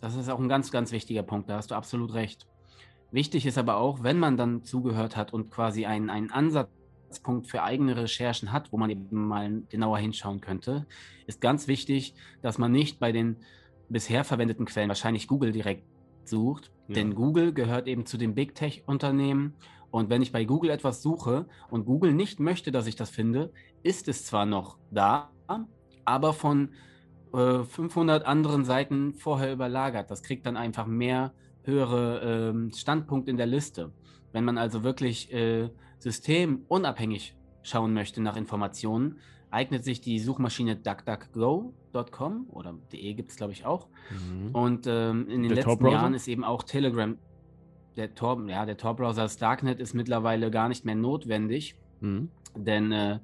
Das 0.00 0.16
ist 0.16 0.28
auch 0.28 0.40
ein 0.40 0.48
ganz, 0.48 0.70
ganz 0.70 0.92
wichtiger 0.92 1.22
Punkt, 1.22 1.48
da 1.48 1.56
hast 1.56 1.70
du 1.70 1.74
absolut 1.74 2.14
recht. 2.14 2.46
Wichtig 3.10 3.46
ist 3.46 3.56
aber 3.56 3.76
auch, 3.76 4.02
wenn 4.02 4.18
man 4.18 4.36
dann 4.36 4.62
zugehört 4.62 5.16
hat 5.16 5.32
und 5.32 5.50
quasi 5.50 5.86
einen, 5.86 6.10
einen 6.10 6.30
Ansatzpunkt 6.30 7.46
für 7.46 7.62
eigene 7.62 7.96
Recherchen 7.96 8.52
hat, 8.52 8.72
wo 8.72 8.76
man 8.76 8.90
eben 8.90 9.28
mal 9.28 9.62
genauer 9.70 9.98
hinschauen 9.98 10.40
könnte, 10.40 10.86
ist 11.26 11.40
ganz 11.40 11.68
wichtig, 11.68 12.14
dass 12.42 12.58
man 12.58 12.72
nicht 12.72 12.98
bei 12.98 13.12
den 13.12 13.36
bisher 13.88 14.24
verwendeten 14.24 14.66
Quellen, 14.66 14.88
wahrscheinlich 14.88 15.28
Google 15.28 15.52
direkt 15.52 15.84
sucht, 16.28 16.70
ja. 16.88 16.94
denn 16.94 17.14
Google 17.14 17.52
gehört 17.52 17.86
eben 17.86 18.06
zu 18.06 18.16
den 18.16 18.34
Big 18.34 18.54
Tech-Unternehmen 18.54 19.54
und 19.90 20.10
wenn 20.10 20.22
ich 20.22 20.32
bei 20.32 20.44
Google 20.44 20.70
etwas 20.70 21.02
suche 21.02 21.46
und 21.70 21.86
Google 21.86 22.12
nicht 22.12 22.40
möchte, 22.40 22.70
dass 22.70 22.86
ich 22.86 22.96
das 22.96 23.10
finde, 23.10 23.52
ist 23.82 24.08
es 24.08 24.26
zwar 24.26 24.46
noch 24.46 24.78
da, 24.90 25.30
aber 26.04 26.32
von 26.32 26.70
äh, 27.32 27.62
500 27.62 28.26
anderen 28.26 28.64
Seiten 28.64 29.14
vorher 29.14 29.52
überlagert. 29.52 30.10
Das 30.10 30.22
kriegt 30.22 30.46
dann 30.46 30.56
einfach 30.56 30.86
mehr 30.86 31.32
höhere 31.62 32.52
äh, 32.54 32.72
Standpunkt 32.74 33.28
in 33.28 33.36
der 33.36 33.46
Liste. 33.46 33.92
Wenn 34.32 34.44
man 34.44 34.58
also 34.58 34.84
wirklich 34.84 35.32
äh, 35.32 35.70
systemunabhängig 35.98 37.36
schauen 37.62 37.92
möchte 37.94 38.22
nach 38.22 38.36
Informationen, 38.36 39.18
eignet 39.50 39.84
sich 39.84 40.00
die 40.00 40.18
Suchmaschine 40.18 40.76
duckduckgo.com 40.76 42.46
oder 42.50 42.74
de 42.92 43.14
gibt 43.14 43.30
es 43.30 43.36
glaube 43.36 43.52
ich 43.52 43.64
auch. 43.64 43.88
Mhm. 44.10 44.54
Und 44.54 44.86
ähm, 44.86 45.28
in 45.28 45.42
den 45.42 45.54
der 45.54 45.64
letzten 45.64 45.86
Jahren 45.88 46.14
ist 46.14 46.28
eben 46.28 46.44
auch 46.44 46.62
Telegram, 46.62 47.16
der 47.96 48.14
Tor, 48.14 48.44
ja, 48.48 48.66
der 48.66 48.76
Tor-Browser 48.76 49.28
Darknet 49.38 49.80
ist 49.80 49.94
mittlerweile 49.94 50.50
gar 50.50 50.68
nicht 50.68 50.84
mehr 50.84 50.94
notwendig, 50.94 51.76
mhm. 52.00 52.28
denn 52.54 52.92
äh, 52.92 53.18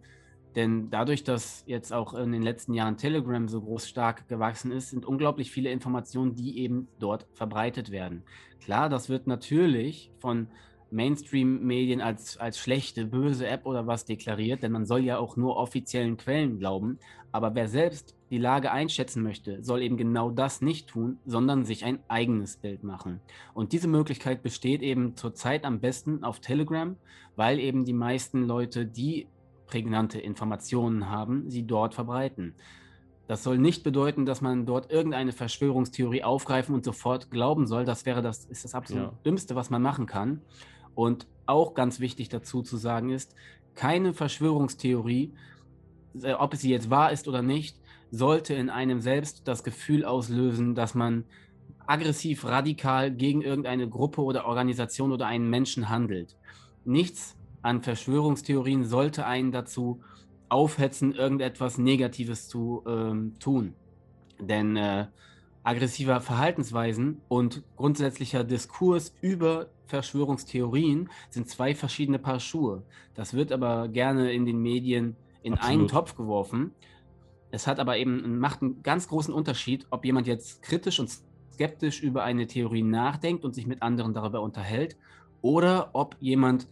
denn 0.57 0.91
dadurch, 0.91 1.25
dass 1.25 1.65
jetzt 1.67 1.93
auch 1.93 2.15
in 2.15 2.33
den 2.33 2.43
letzten 2.43 2.75
Jahren 2.75 2.97
Telegram 2.99 3.49
so 3.49 3.61
groß 3.63 3.89
stark 3.89 4.29
gewachsen 4.29 4.71
ist, 4.71 4.91
sind 4.91 5.07
unglaublich 5.07 5.51
viele 5.51 5.71
Informationen, 5.71 6.35
die 6.35 6.59
eben 6.59 6.89
dort 6.99 7.27
verbreitet 7.33 7.91
werden. 7.91 8.23
Klar, 8.61 8.89
das 8.89 9.09
wird 9.09 9.27
natürlich 9.27 10.11
von 10.19 10.49
Mainstream-Medien 10.93 12.01
als, 12.01 12.37
als 12.37 12.59
schlechte, 12.59 13.07
böse 13.07 13.47
App 13.47 13.67
oder 13.67 13.87
was 13.87 14.05
deklariert, 14.05 14.63
denn 14.63 14.73
man 14.73 14.87
soll 14.87 15.01
ja 15.01 15.19
auch 15.19 15.37
nur 15.37 15.57
offiziellen 15.57 16.17
Quellen 16.17 16.59
glauben. 16.59 16.99
Aber 17.33 17.55
wer 17.55 17.67
selbst 17.69 18.15
die 18.31 18.39
Lage 18.39 18.71
einschätzen 18.71 19.23
möchte, 19.23 19.63
soll 19.65 19.83
eben 19.83 19.97
genau 19.97 20.31
das 20.31 20.61
nicht 20.61 20.89
tun, 20.89 21.19
sondern 21.25 21.65
sich 21.65 21.85
ein 21.85 21.99
eigenes 22.09 22.57
Bild 22.57 22.85
machen. 22.85 23.21
Und 23.55 23.73
diese 23.73 23.89
Möglichkeit 23.89 24.43
besteht 24.43 24.83
eben 24.83 25.17
zurzeit 25.17 25.65
am 25.65 25.81
besten 25.81 26.25
auf 26.25 26.41
Telegram, 26.41 26.97
weil 27.37 27.59
eben 27.59 27.85
die 27.85 27.95
meisten 27.95 28.47
Leute, 28.47 28.87
die 28.87 29.27
prägnante 29.67 30.21
Informationen 30.21 31.09
haben, 31.09 31.51
sie 31.51 31.67
dort 31.67 31.95
verbreiten. 31.95 32.55
Das 33.29 33.43
soll 33.43 33.57
nicht 33.57 33.83
bedeuten, 33.83 34.27
dass 34.27 34.43
man 34.43 34.67
dort 34.67 34.91
irgendeine 34.91 35.33
Verschwörungstheorie 35.33 36.23
aufgreifen 36.23 36.75
und 36.75 36.85
sofort 36.85 37.31
glauben 37.31 37.67
soll. 37.67 37.87
Das 37.87 38.05
wäre 38.05 38.21
das, 38.21 38.45
ist 38.45 38.65
das 38.65 38.75
absolut 38.75 39.05
ja. 39.05 39.19
Dümmste, 39.25 39.55
was 39.55 39.71
man 39.71 39.81
machen 39.81 40.07
kann. 40.07 40.43
Und 40.95 41.27
auch 41.47 41.75
ganz 41.75 42.01
wichtig 42.01 42.29
dazu 42.29 42.63
zu 42.63 42.77
sagen 42.77 43.11
ist, 43.11 43.35
keine 43.75 44.13
Verschwörungstheorie, 44.13 45.33
äh, 46.23 46.33
ob 46.35 46.55
sie 46.55 46.71
jetzt 46.71 46.91
wahr 46.91 47.13
ist 47.13 47.29
oder 47.29 47.43
nicht, 47.43 47.79
sollte 48.11 48.55
in 48.55 48.69
einem 48.69 49.01
selbst 49.01 49.49
das 49.49 49.65
Gefühl 49.65 50.05
auslösen, 50.05 50.75
dass 50.75 50.95
man 50.95 51.25
aggressiv, 51.87 52.45
radikal 52.45 53.11
gegen 53.11 53.43
irgendeine 53.43 53.89
Gruppe 53.89 54.23
oder 54.23 54.47
Organisation 54.47 55.13
oder 55.13 55.27
einen 55.27 55.49
Menschen 55.49 55.89
handelt. 55.89 56.37
Nichts 56.85 57.37
an 57.63 57.83
Verschwörungstheorien 57.83 58.85
sollte 58.85 59.25
einen 59.27 59.53
dazu 59.53 60.01
aufhetzen, 60.49 61.15
irgendetwas 61.15 61.79
Negatives 61.79 62.49
zu 62.49 62.83
ähm, 62.87 63.39
tun. 63.39 63.75
Denn 64.39 64.77
äh, 64.77 65.07
aggressiver 65.65 66.21
Verhaltensweisen 66.21 67.21
und 67.29 67.63
grundsätzlicher 67.77 68.45
Diskurs 68.45 69.15
über 69.21 69.69
Verschwörungstheorien 69.87 71.09
sind 71.31 71.49
zwei 71.49 71.75
verschiedene 71.75 72.19
Paar 72.19 72.41
Schuhe. 72.41 72.83
Das 73.15 73.35
wird 73.35 73.53
aber 73.53 73.89
gerne 73.89 74.33
in 74.33 74.47
den 74.47 74.59
Medien 74.59 75.17
in 75.43 75.55
Absolut. 75.55 75.73
einen 75.73 75.89
Topf 75.89 76.17
geworfen. 76.17 76.73
Es 77.51 77.67
hat 77.67 77.79
aber 77.79 77.99
eben 77.99 78.39
macht 78.39 78.63
einen 78.63 78.83
ganz 78.83 79.09
großen 79.09 79.33
Unterschied, 79.33 79.87
ob 79.91 80.05
jemand 80.05 80.27
jetzt 80.27 80.63
kritisch 80.63 80.99
und 80.99 81.11
skeptisch 81.53 82.03
über 82.03 82.25
eine 82.25 82.47
Theorie 82.47 82.83
nachdenkt 82.83 83.45
und 83.45 83.55
sich 83.55 83.67
mit 83.67 83.83
anderen 83.83 84.15
darüber 84.15 84.41
unterhält 84.41 84.97
oder 85.43 85.91
ob 85.93 86.17
jemand 86.21 86.67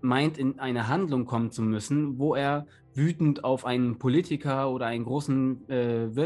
meint, 0.00 0.36
in 0.38 0.58
eine 0.58 0.88
Handlung 0.88 1.26
kommen 1.26 1.50
zu 1.50 1.62
müssen, 1.62 2.18
wo 2.18 2.34
er 2.34 2.66
wütend 2.94 3.44
auf 3.44 3.64
einen 3.64 3.98
Politiker 3.98 4.70
oder 4.70 4.86
einen 4.86 5.04
großen 5.04 5.68
äh, 5.68 6.16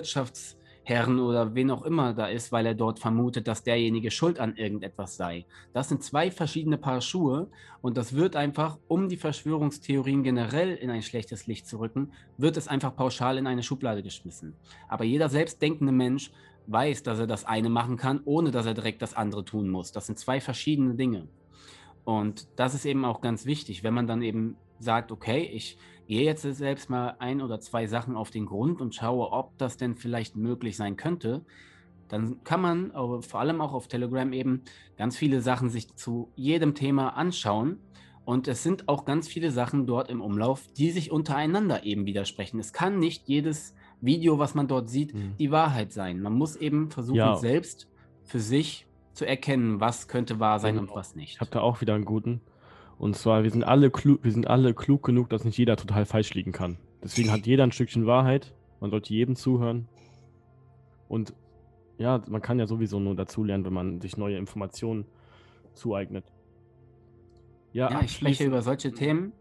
Wirtschaftsherren 0.81 1.21
oder 1.21 1.55
wen 1.55 1.71
auch 1.71 1.83
immer 1.83 2.13
da 2.13 2.27
ist, 2.27 2.53
weil 2.53 2.67
er 2.67 2.75
dort 2.75 2.99
vermutet, 2.99 3.47
dass 3.47 3.63
derjenige 3.63 4.11
schuld 4.11 4.39
an 4.39 4.57
irgendetwas 4.57 5.17
sei. 5.17 5.45
Das 5.73 5.89
sind 5.89 6.03
zwei 6.03 6.31
verschiedene 6.31 6.79
Paar 6.79 7.01
Schuhe 7.01 7.49
und 7.81 7.97
das 7.97 8.15
wird 8.15 8.37
einfach, 8.37 8.79
um 8.89 9.09
die 9.09 9.17
Verschwörungstheorien 9.17 10.23
generell 10.23 10.75
in 10.75 10.91
ein 10.91 11.03
schlechtes 11.03 11.47
Licht 11.47 11.67
zu 11.67 11.79
rücken, 11.79 12.13
wird 12.39 12.57
es 12.57 12.69
einfach 12.69 12.95
pauschal 12.95 13.39
in 13.39 13.47
eine 13.47 13.63
Schublade 13.63 14.03
geschmissen. 14.03 14.55
Aber 14.89 15.05
jeder 15.05 15.29
selbstdenkende 15.29 15.93
Mensch 15.93 16.31
weiß, 16.67 17.03
dass 17.03 17.19
er 17.19 17.27
das 17.27 17.45
eine 17.45 17.69
machen 17.69 17.97
kann, 17.97 18.21
ohne 18.25 18.51
dass 18.51 18.67
er 18.67 18.75
direkt 18.75 19.03
das 19.03 19.15
andere 19.15 19.45
tun 19.45 19.69
muss. 19.69 19.93
Das 19.93 20.07
sind 20.07 20.19
zwei 20.19 20.41
verschiedene 20.41 20.95
Dinge. 20.95 21.29
Und 22.05 22.49
das 22.57 22.75
ist 22.75 22.85
eben 22.85 23.05
auch 23.05 23.21
ganz 23.21 23.45
wichtig, 23.47 23.83
wenn 23.83 23.95
man 23.95 24.07
dann 24.07 24.23
eben 24.23 24.57
sagt, 24.79 25.13
okay, 25.13 25.43
ich 25.43 25.77
gehe 26.11 26.25
jetzt 26.25 26.43
selbst 26.43 26.91
mal 26.91 27.15
ein 27.21 27.41
oder 27.41 27.61
zwei 27.61 27.87
Sachen 27.87 28.17
auf 28.17 28.33
den 28.33 28.45
Grund 28.45 28.81
und 28.81 28.97
schaue, 28.97 29.31
ob 29.31 29.57
das 29.59 29.77
denn 29.77 29.95
vielleicht 29.95 30.35
möglich 30.35 30.77
sein 30.77 30.97
könnte, 30.97 31.45
dann 32.09 32.43
kann 32.43 32.61
man 32.61 32.91
vor 33.23 33.39
allem 33.39 33.61
auch 33.61 33.73
auf 33.73 33.87
Telegram 33.87 34.33
eben 34.33 34.63
ganz 34.97 35.17
viele 35.17 35.41
Sachen 35.41 35.71
sich 35.71 35.95
zu 35.95 36.33
jedem 36.35 36.75
Thema 36.75 37.11
anschauen. 37.11 37.79
Und 38.25 38.49
es 38.49 38.65
sind 38.65 38.89
auch 38.89 39.05
ganz 39.05 39.29
viele 39.29 39.53
Sachen 39.53 39.87
dort 39.87 40.11
im 40.11 40.21
Umlauf, 40.21 40.67
die 40.77 40.91
sich 40.91 41.13
untereinander 41.13 41.85
eben 41.85 42.07
widersprechen. 42.07 42.59
Es 42.59 42.73
kann 42.73 42.99
nicht 42.99 43.29
jedes 43.29 43.77
Video, 44.01 44.41
was 44.41 44.57
man 44.57 44.67
dort 44.67 44.91
sieht, 44.91 45.15
mhm. 45.15 45.37
die 45.39 45.53
Wahrheit 45.53 45.93
sein. 45.93 46.21
Man 46.21 46.33
muss 46.33 46.57
eben 46.57 46.91
versuchen, 46.91 47.19
ja. 47.19 47.37
selbst 47.37 47.87
für 48.25 48.41
sich 48.41 48.89
zu 49.13 49.29
erkennen, 49.29 49.79
was 49.79 50.09
könnte 50.09 50.41
wahr 50.41 50.59
sein 50.59 50.75
genau. 50.75 50.91
und 50.91 50.97
was 50.97 51.15
nicht. 51.15 51.35
Ich 51.35 51.41
habe 51.41 51.53
da 51.53 51.61
auch 51.61 51.81
wieder 51.81 51.95
einen 51.95 52.05
guten. 52.05 52.41
Und 53.01 53.17
zwar, 53.17 53.45
wir 53.45 53.51
sind, 53.51 53.65
alle 53.65 53.91
klug, 53.91 54.23
wir 54.23 54.31
sind 54.31 54.47
alle 54.47 54.75
klug 54.75 55.03
genug, 55.03 55.31
dass 55.31 55.45
nicht 55.45 55.57
jeder 55.57 55.75
total 55.77 56.05
falsch 56.05 56.35
liegen 56.35 56.53
kann. 56.53 56.77
Deswegen 57.03 57.33
hat 57.33 57.47
jeder 57.47 57.65
ein 57.65 57.73
Stückchen 57.73 58.05
Wahrheit. 58.05 58.53
Man 58.79 58.91
sollte 58.91 59.15
jedem 59.15 59.37
zuhören. 59.37 59.89
Und 61.09 61.33
ja, 61.97 62.23
man 62.29 62.43
kann 62.43 62.59
ja 62.59 62.67
sowieso 62.67 63.01
nur 63.01 63.17
dazulernen, 63.17 63.65
wenn 63.65 63.73
man 63.73 64.03
sich 64.03 64.19
neue 64.19 64.37
Informationen 64.37 65.07
zueignet. 65.73 66.27
Ja, 67.73 67.91
ja 67.91 68.03
ich 68.03 68.13
spreche 68.13 68.45
über 68.45 68.61
solche 68.61 68.93
Themen. 68.93 69.33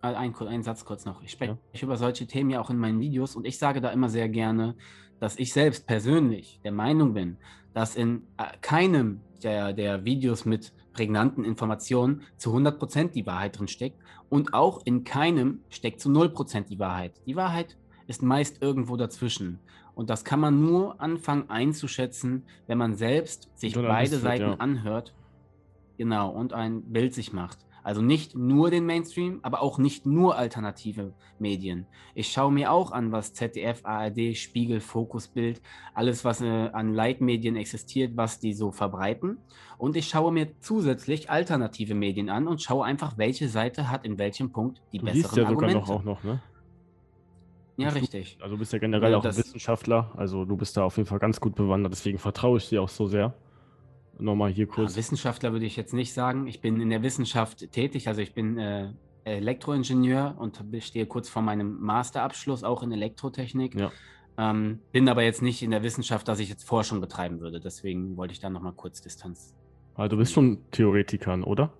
Äh, 0.00 0.14
ein, 0.14 0.32
ein 0.36 0.62
Satz 0.62 0.84
kurz 0.84 1.04
noch. 1.04 1.20
Ich 1.24 1.32
spreche 1.32 1.58
ja. 1.72 1.82
über 1.82 1.96
solche 1.96 2.28
Themen 2.28 2.50
ja 2.50 2.60
auch 2.60 2.70
in 2.70 2.78
meinen 2.78 3.00
Videos 3.00 3.34
und 3.34 3.46
ich 3.46 3.58
sage 3.58 3.80
da 3.80 3.90
immer 3.90 4.10
sehr 4.10 4.28
gerne, 4.28 4.76
dass 5.18 5.40
ich 5.40 5.52
selbst 5.52 5.88
persönlich 5.88 6.60
der 6.62 6.70
Meinung 6.70 7.14
bin, 7.14 7.36
dass 7.74 7.96
in 7.96 8.22
äh, 8.36 8.44
keinem 8.60 9.22
der, 9.42 9.72
der 9.72 10.04
Videos 10.04 10.44
mit 10.44 10.72
prägnanten 10.92 11.44
Informationen 11.44 12.22
zu 12.36 12.54
100% 12.54 13.12
die 13.12 13.26
Wahrheit 13.26 13.58
drin 13.58 13.68
steckt 13.68 14.00
und 14.28 14.54
auch 14.54 14.80
in 14.84 15.04
keinem 15.04 15.60
steckt 15.70 16.00
zu 16.00 16.08
0% 16.08 16.68
die 16.68 16.78
Wahrheit. 16.78 17.20
Die 17.26 17.36
Wahrheit 17.36 17.76
ist 18.06 18.22
meist 18.22 18.62
irgendwo 18.62 18.96
dazwischen. 18.96 19.60
Und 19.94 20.10
das 20.10 20.24
kann 20.24 20.40
man 20.40 20.60
nur 20.60 21.00
anfangen 21.00 21.50
einzuschätzen, 21.50 22.44
wenn 22.66 22.78
man 22.78 22.94
selbst 22.94 23.50
sich 23.54 23.74
beide 23.74 24.18
Seiten 24.18 24.50
ja. 24.50 24.54
anhört. 24.54 25.14
Genau, 25.96 26.30
und 26.30 26.52
ein 26.52 26.82
Bild 26.82 27.14
sich 27.14 27.32
macht. 27.32 27.58
Also 27.82 28.02
nicht 28.02 28.34
nur 28.36 28.70
den 28.70 28.86
Mainstream, 28.86 29.40
aber 29.42 29.62
auch 29.62 29.78
nicht 29.78 30.06
nur 30.06 30.36
alternative 30.36 31.14
Medien. 31.38 31.86
Ich 32.14 32.28
schaue 32.32 32.52
mir 32.52 32.72
auch 32.72 32.92
an, 32.92 33.12
was 33.12 33.32
ZDF, 33.34 33.84
ARD, 33.84 34.36
Spiegel, 34.36 34.80
Fokusbild, 34.80 35.62
alles, 35.94 36.24
was 36.24 36.40
äh, 36.40 36.46
an 36.46 36.92
Leitmedien 36.92 37.56
existiert, 37.56 38.16
was 38.16 38.40
die 38.40 38.52
so 38.52 38.70
verbreiten. 38.70 39.38
Und 39.78 39.96
ich 39.96 40.08
schaue 40.08 40.32
mir 40.32 40.48
zusätzlich 40.60 41.30
alternative 41.30 41.94
Medien 41.94 42.30
an 42.30 42.48
und 42.48 42.60
schaue 42.62 42.84
einfach, 42.84 43.16
welche 43.16 43.48
Seite 43.48 43.90
hat 43.90 44.04
in 44.04 44.18
welchem 44.18 44.50
Punkt 44.50 44.82
die 44.92 44.98
du 44.98 45.06
besseren 45.06 45.22
liest 45.22 45.36
ja 45.36 45.46
Argumente. 45.46 45.80
sogar 45.80 45.88
noch 45.88 46.00
auch 46.00 46.04
noch, 46.04 46.24
ne? 46.24 46.40
Ja, 47.78 47.90
richtig. 47.90 48.36
Also 48.40 48.56
du 48.56 48.58
bist 48.58 48.72
ja 48.72 48.80
generell 48.80 49.12
ja, 49.12 49.18
auch 49.18 49.24
ein 49.24 49.36
Wissenschaftler, 49.36 50.10
also 50.16 50.44
du 50.44 50.56
bist 50.56 50.76
da 50.76 50.82
auf 50.82 50.96
jeden 50.96 51.08
Fall 51.08 51.20
ganz 51.20 51.38
gut 51.38 51.54
bewandert, 51.54 51.92
deswegen 51.92 52.18
vertraue 52.18 52.58
ich 52.58 52.68
dir 52.68 52.82
auch 52.82 52.88
so 52.88 53.06
sehr 53.06 53.34
nochmal 54.18 54.50
hier 54.50 54.66
kurz. 54.66 54.92
Ja, 54.92 54.98
Wissenschaftler 54.98 55.52
würde 55.52 55.66
ich 55.66 55.76
jetzt 55.76 55.94
nicht 55.94 56.12
sagen. 56.12 56.46
Ich 56.46 56.60
bin 56.60 56.80
in 56.80 56.90
der 56.90 57.02
Wissenschaft 57.02 57.70
tätig, 57.72 58.08
also 58.08 58.20
ich 58.20 58.34
bin 58.34 58.58
äh, 58.58 58.92
Elektroingenieur 59.24 60.36
und 60.38 60.62
stehe 60.80 61.06
kurz 61.06 61.28
vor 61.28 61.42
meinem 61.42 61.80
Masterabschluss 61.80 62.64
auch 62.64 62.82
in 62.82 62.92
Elektrotechnik. 62.92 63.74
Ja. 63.74 63.92
Ähm, 64.38 64.78
bin 64.92 65.08
aber 65.08 65.22
jetzt 65.22 65.42
nicht 65.42 65.62
in 65.62 65.72
der 65.72 65.82
Wissenschaft, 65.82 66.28
dass 66.28 66.38
ich 66.38 66.48
jetzt 66.48 66.64
Forschung 66.64 67.00
betreiben 67.00 67.40
würde. 67.40 67.60
Deswegen 67.60 68.16
wollte 68.16 68.32
ich 68.32 68.40
da 68.40 68.48
nochmal 68.48 68.72
kurz 68.72 69.00
Distanz. 69.00 69.54
Also 69.94 70.10
du 70.10 70.16
bist 70.16 70.32
schon 70.32 70.58
Theoretiker, 70.70 71.44
oder? 71.46 71.72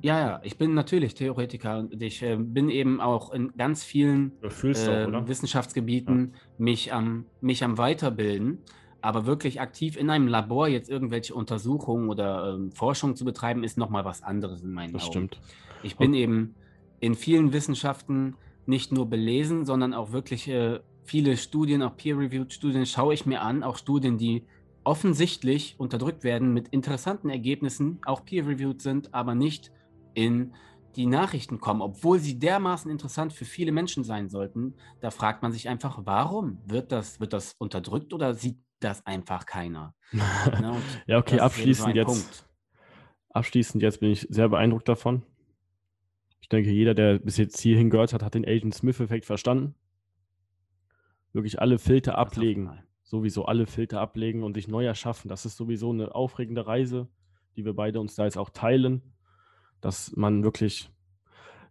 Ja, 0.00 0.18
ja, 0.18 0.40
ich 0.42 0.56
bin 0.56 0.74
natürlich 0.74 1.14
Theoretiker 1.14 1.80
und 1.80 2.00
ich 2.00 2.22
äh, 2.22 2.36
bin 2.36 2.70
eben 2.70 3.00
auch 3.00 3.32
in 3.32 3.52
ganz 3.56 3.84
vielen 3.84 4.32
äh, 4.42 4.46
auch, 4.46 5.28
Wissenschaftsgebieten 5.28 6.32
ja. 6.32 6.40
mich, 6.58 6.92
am, 6.92 7.26
mich 7.40 7.62
am 7.62 7.78
Weiterbilden. 7.78 8.58
Aber 9.02 9.26
wirklich 9.26 9.60
aktiv 9.60 9.96
in 9.96 10.08
einem 10.08 10.28
Labor 10.28 10.68
jetzt 10.68 10.88
irgendwelche 10.88 11.34
Untersuchungen 11.34 12.08
oder 12.08 12.54
ähm, 12.54 12.72
Forschung 12.72 13.16
zu 13.16 13.24
betreiben, 13.24 13.64
ist 13.64 13.76
nochmal 13.76 14.04
was 14.04 14.22
anderes 14.22 14.62
in 14.62 14.72
meinen 14.72 14.92
das 14.92 15.02
Augen. 15.02 15.12
Stimmt. 15.12 15.40
Ich 15.82 15.96
bin 15.96 16.12
Und 16.12 16.16
eben 16.16 16.54
in 17.00 17.14
vielen 17.14 17.52
Wissenschaften 17.52 18.36
nicht 18.64 18.92
nur 18.92 19.06
belesen, 19.06 19.64
sondern 19.64 19.92
auch 19.92 20.12
wirklich 20.12 20.48
äh, 20.48 20.80
viele 21.04 21.36
Studien, 21.36 21.82
auch 21.82 21.96
peer-reviewed 21.96 22.52
Studien, 22.52 22.86
schaue 22.86 23.12
ich 23.14 23.26
mir 23.26 23.42
an, 23.42 23.62
auch 23.62 23.76
Studien, 23.76 24.18
die 24.18 24.44
offensichtlich 24.84 25.74
unterdrückt 25.78 26.24
werden 26.24 26.52
mit 26.54 26.68
interessanten 26.68 27.28
Ergebnissen, 27.28 27.98
auch 28.04 28.24
peer-reviewed 28.24 28.80
sind, 28.80 29.14
aber 29.14 29.34
nicht 29.34 29.72
in 30.14 30.52
die 30.96 31.06
Nachrichten 31.06 31.60
kommen, 31.60 31.80
obwohl 31.80 32.18
sie 32.18 32.38
dermaßen 32.38 32.90
interessant 32.90 33.32
für 33.32 33.44
viele 33.44 33.72
Menschen 33.72 34.04
sein 34.04 34.28
sollten, 34.28 34.74
da 35.00 35.10
fragt 35.10 35.42
man 35.42 35.52
sich 35.52 35.68
einfach, 35.68 36.00
warum? 36.04 36.58
Wird 36.66 36.92
das, 36.92 37.20
wird 37.20 37.32
das 37.32 37.54
unterdrückt 37.58 38.12
oder 38.12 38.34
sieht 38.34 38.58
das 38.80 39.04
einfach 39.06 39.46
keiner? 39.46 39.94
Ne? 40.60 40.76
ja, 41.06 41.18
okay, 41.18 41.40
abschließend 41.40 41.90
so 41.90 41.96
jetzt. 41.96 42.06
Punkt. 42.06 42.48
Abschließend 43.30 43.82
jetzt 43.82 44.00
bin 44.00 44.10
ich 44.10 44.26
sehr 44.28 44.48
beeindruckt 44.48 44.88
davon. 44.88 45.22
Ich 46.40 46.48
denke, 46.48 46.70
jeder, 46.70 46.94
der 46.94 47.18
bis 47.18 47.38
jetzt 47.38 47.60
hierhin 47.60 47.88
gehört 47.88 48.12
hat, 48.12 48.22
hat 48.22 48.34
den 48.34 48.44
Agent 48.44 48.74
Smith-Effekt 48.74 49.24
verstanden. 49.24 49.74
Wirklich 51.32 51.60
alle 51.60 51.78
Filter 51.78 52.18
ablegen. 52.18 52.82
Sowieso 53.02 53.46
alle 53.46 53.66
Filter 53.66 54.00
ablegen 54.00 54.42
und 54.42 54.54
sich 54.54 54.68
neu 54.68 54.84
erschaffen. 54.84 55.28
Das 55.28 55.46
ist 55.46 55.56
sowieso 55.56 55.90
eine 55.90 56.14
aufregende 56.14 56.66
Reise, 56.66 57.08
die 57.56 57.64
wir 57.64 57.74
beide 57.74 58.00
uns 58.00 58.14
da 58.14 58.24
jetzt 58.24 58.36
auch 58.36 58.50
teilen. 58.50 59.02
Dass 59.82 60.16
man 60.16 60.42
wirklich, 60.42 60.90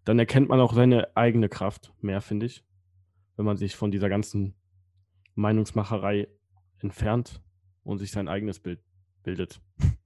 dann 0.05 0.19
erkennt 0.19 0.49
man 0.49 0.59
auch 0.59 0.73
seine 0.73 1.17
eigene 1.17 1.49
Kraft 1.49 1.91
mehr, 1.99 2.21
finde 2.21 2.45
ich. 2.45 2.63
Wenn 3.37 3.45
man 3.45 3.57
sich 3.57 3.75
von 3.75 3.89
dieser 3.89 4.09
ganzen 4.09 4.53
Meinungsmacherei 5.33 6.27
entfernt 6.77 7.41
und 7.83 7.97
sich 7.97 8.11
sein 8.11 8.27
eigenes 8.27 8.59
Bild 8.59 8.79
bildet. 9.23 9.59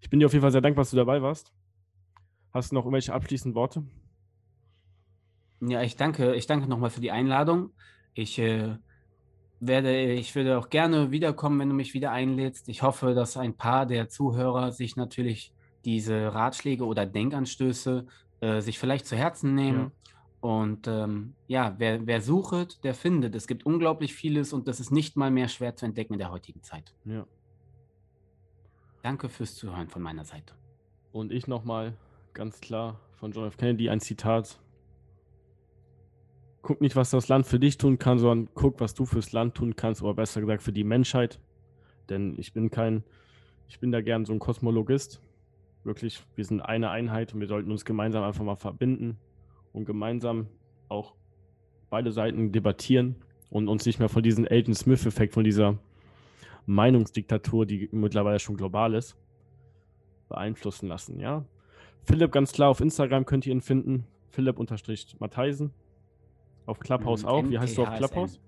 Ich 0.00 0.10
bin 0.10 0.20
dir 0.20 0.26
auf 0.26 0.34
jeden 0.34 0.42
Fall 0.42 0.52
sehr 0.52 0.60
dankbar, 0.60 0.82
dass 0.82 0.90
du 0.90 0.98
dabei 0.98 1.22
warst. 1.22 1.50
Hast 2.52 2.70
du 2.70 2.74
noch 2.74 2.82
irgendwelche 2.82 3.14
abschließenden 3.14 3.54
Worte? 3.54 3.84
Ja, 5.62 5.80
ich 5.80 5.96
danke, 5.96 6.34
ich 6.34 6.46
danke 6.46 6.68
nochmal 6.68 6.90
für 6.90 7.00
die 7.00 7.10
Einladung. 7.10 7.70
Ich 8.12 8.38
äh, 8.38 8.76
werde, 9.60 10.12
ich 10.12 10.34
würde 10.34 10.58
auch 10.58 10.68
gerne 10.68 11.10
wiederkommen, 11.10 11.58
wenn 11.58 11.70
du 11.70 11.74
mich 11.74 11.94
wieder 11.94 12.12
einlädst. 12.12 12.68
Ich 12.68 12.82
hoffe, 12.82 13.14
dass 13.14 13.38
ein 13.38 13.56
paar 13.56 13.86
der 13.86 14.10
Zuhörer 14.10 14.72
sich 14.72 14.94
natürlich 14.96 15.53
diese 15.84 16.34
Ratschläge 16.34 16.84
oder 16.84 17.06
Denkanstöße 17.06 18.06
äh, 18.40 18.60
sich 18.60 18.78
vielleicht 18.78 19.06
zu 19.06 19.16
Herzen 19.16 19.54
nehmen. 19.54 19.78
Ja. 19.78 19.90
Und 20.40 20.86
ähm, 20.88 21.34
ja, 21.46 21.74
wer, 21.78 22.06
wer 22.06 22.20
sucht, 22.20 22.84
der 22.84 22.94
findet. 22.94 23.34
Es 23.34 23.46
gibt 23.46 23.64
unglaublich 23.64 24.12
vieles 24.14 24.52
und 24.52 24.68
das 24.68 24.78
ist 24.78 24.90
nicht 24.90 25.16
mal 25.16 25.30
mehr 25.30 25.48
schwer 25.48 25.74
zu 25.74 25.86
entdecken 25.86 26.12
in 26.14 26.18
der 26.18 26.30
heutigen 26.30 26.62
Zeit. 26.62 26.94
Ja. 27.06 27.26
Danke 29.02 29.28
fürs 29.28 29.54
Zuhören 29.54 29.88
von 29.88 30.02
meiner 30.02 30.24
Seite. 30.24 30.54
Und 31.12 31.32
ich 31.32 31.46
nochmal 31.46 31.96
ganz 32.34 32.60
klar 32.60 33.00
von 33.14 33.32
John 33.32 33.46
F. 33.46 33.56
Kennedy 33.56 33.88
ein 33.88 34.00
Zitat. 34.00 34.60
Guck 36.60 36.80
nicht, 36.80 36.96
was 36.96 37.10
das 37.10 37.28
Land 37.28 37.46
für 37.46 37.58
dich 37.58 37.78
tun 37.78 37.98
kann, 37.98 38.18
sondern 38.18 38.48
guck, 38.54 38.80
was 38.80 38.92
du 38.94 39.06
fürs 39.06 39.32
Land 39.32 39.54
tun 39.54 39.76
kannst, 39.76 40.02
oder 40.02 40.14
besser 40.14 40.40
gesagt 40.40 40.62
für 40.62 40.72
die 40.72 40.84
Menschheit. 40.84 41.40
Denn 42.10 42.34
ich 42.38 42.52
bin 42.52 42.70
kein, 42.70 43.04
ich 43.68 43.80
bin 43.80 43.92
da 43.92 44.02
gern 44.02 44.26
so 44.26 44.32
ein 44.32 44.38
Kosmologist. 44.38 45.22
Wirklich, 45.84 46.22
wir 46.34 46.44
sind 46.44 46.60
eine 46.62 46.90
Einheit 46.90 47.34
und 47.34 47.40
wir 47.40 47.46
sollten 47.46 47.70
uns 47.70 47.84
gemeinsam 47.84 48.24
einfach 48.24 48.44
mal 48.44 48.56
verbinden 48.56 49.18
und 49.72 49.84
gemeinsam 49.84 50.48
auch 50.88 51.14
beide 51.90 52.10
Seiten 52.10 52.52
debattieren 52.52 53.16
und 53.50 53.68
uns 53.68 53.84
nicht 53.84 53.98
mehr 53.98 54.08
von 54.08 54.22
diesem 54.22 54.46
Elton 54.46 54.74
Smith-Effekt, 54.74 55.34
von 55.34 55.44
dieser 55.44 55.78
Meinungsdiktatur, 56.66 57.66
die 57.66 57.88
mittlerweile 57.92 58.38
schon 58.38 58.56
global 58.56 58.94
ist, 58.94 59.16
beeinflussen 60.28 60.88
lassen. 60.88 61.20
Ja? 61.20 61.44
Philipp, 62.02 62.32
ganz 62.32 62.52
klar, 62.52 62.70
auf 62.70 62.80
Instagram 62.80 63.26
könnt 63.26 63.46
ihr 63.46 63.52
ihn 63.52 63.60
finden. 63.60 64.06
Philipp-Matheisen. 64.30 65.70
Auf 66.66 66.80
Clubhouse 66.80 67.22
mhm, 67.22 67.28
auch. 67.28 67.44
Wie 67.48 67.58
heißt 67.58 67.76
du 67.76 67.82
auf 67.82 67.94
Clubhouse? 67.94 68.40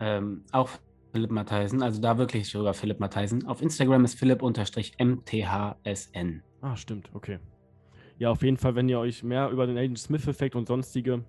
Ähm, 0.00 0.44
auch 0.52 0.70
Philipp 1.12 1.30
Matheisen, 1.30 1.82
also 1.82 2.00
da 2.00 2.16
wirklich 2.18 2.48
sogar 2.48 2.74
Philipp 2.74 3.00
Matheisen. 3.00 3.46
Auf 3.46 3.62
Instagram 3.62 4.04
ist 4.04 4.18
Philipp-MTHSN. 4.18 6.42
Ah, 6.60 6.76
stimmt, 6.76 7.10
okay. 7.14 7.38
Ja, 8.18 8.30
auf 8.30 8.42
jeden 8.42 8.56
Fall, 8.56 8.74
wenn 8.74 8.88
ihr 8.88 8.98
euch 8.98 9.22
mehr 9.22 9.50
über 9.50 9.66
den 9.66 9.78
Agent 9.78 9.98
Smith-Effekt 9.98 10.56
und 10.56 10.68
sonstige 10.68 11.24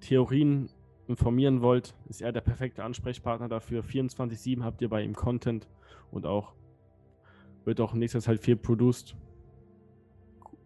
Theorien 0.00 0.68
informieren 1.08 1.62
wollt, 1.62 1.94
ist 2.08 2.22
er 2.22 2.32
der 2.32 2.42
perfekte 2.42 2.84
Ansprechpartner 2.84 3.48
dafür. 3.48 3.82
24-7 3.82 4.62
habt 4.62 4.82
ihr 4.82 4.88
bei 4.88 5.02
ihm 5.02 5.14
Content 5.14 5.68
und 6.10 6.26
auch 6.26 6.54
wird 7.64 7.80
auch 7.80 7.94
in 7.94 8.00
nächster 8.00 8.20
viel 8.38 8.56
produced. 8.56 9.16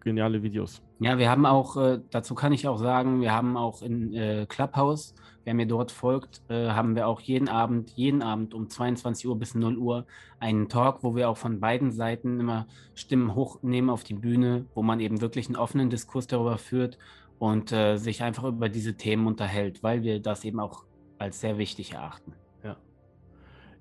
Geniale 0.06 0.40
Videos. 0.40 0.80
Ja, 1.00 1.18
wir 1.18 1.28
haben 1.28 1.46
auch, 1.46 1.76
äh, 1.76 1.98
dazu 2.12 2.36
kann 2.36 2.52
ich 2.52 2.68
auch 2.68 2.78
sagen, 2.78 3.20
wir 3.22 3.32
haben 3.32 3.56
auch 3.56 3.82
in 3.82 4.14
äh, 4.14 4.46
Clubhouse, 4.48 5.16
wer 5.42 5.52
mir 5.52 5.66
dort 5.66 5.90
folgt, 5.90 6.42
äh, 6.48 6.68
haben 6.68 6.94
wir 6.94 7.08
auch 7.08 7.20
jeden 7.20 7.48
Abend, 7.48 7.90
jeden 7.96 8.22
Abend 8.22 8.54
um 8.54 8.70
22 8.70 9.26
Uhr 9.26 9.36
bis 9.36 9.56
0 9.56 9.76
Uhr 9.76 10.06
einen 10.38 10.68
Talk, 10.68 11.02
wo 11.02 11.16
wir 11.16 11.28
auch 11.28 11.36
von 11.36 11.58
beiden 11.58 11.90
Seiten 11.90 12.38
immer 12.38 12.68
Stimmen 12.94 13.34
hochnehmen 13.34 13.90
auf 13.90 14.04
die 14.04 14.14
Bühne, 14.14 14.66
wo 14.76 14.84
man 14.84 15.00
eben 15.00 15.20
wirklich 15.20 15.48
einen 15.48 15.56
offenen 15.56 15.90
Diskurs 15.90 16.28
darüber 16.28 16.56
führt 16.56 16.98
und 17.40 17.70
sich 17.96 18.22
einfach 18.22 18.44
über 18.44 18.68
diese 18.68 18.96
Themen 18.96 19.26
unterhält, 19.26 19.82
weil 19.82 20.04
wir 20.04 20.20
das 20.20 20.44
eben 20.44 20.60
auch 20.60 20.84
als 21.18 21.40
sehr 21.40 21.58
wichtig 21.58 21.94
erachten. 21.94 22.32
Ja. 22.62 22.76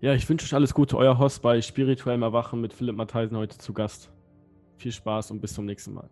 Ja, 0.01 0.13
ich 0.13 0.27
wünsche 0.27 0.45
euch 0.45 0.55
alles 0.55 0.73
Gute. 0.73 0.97
Euer 0.97 1.19
Host 1.19 1.43
bei 1.43 1.61
Spirituellem 1.61 2.23
Erwachen 2.23 2.61
mit 2.61 2.73
Philipp 2.73 2.95
Matheisen 2.95 3.37
heute 3.37 3.59
zu 3.59 3.71
Gast. 3.71 4.11
Viel 4.77 4.91
Spaß 4.91 5.31
und 5.31 5.41
bis 5.41 5.53
zum 5.53 5.65
nächsten 5.65 5.93
Mal. 5.93 6.09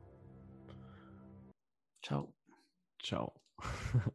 Ciao. 2.02 2.34
Ciao. 3.02 3.34